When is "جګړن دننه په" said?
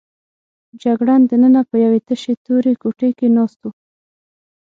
0.83-1.75